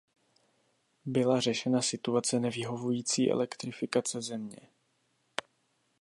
[1.05, 4.59] Byla řešena situace nevyhovující elektrifikace země.